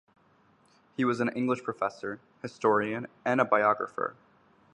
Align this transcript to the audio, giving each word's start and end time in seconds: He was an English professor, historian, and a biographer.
He 0.97 1.05
was 1.05 1.19
an 1.19 1.29
English 1.29 1.61
professor, 1.61 2.19
historian, 2.41 3.05
and 3.23 3.39
a 3.39 3.45
biographer. 3.45 4.15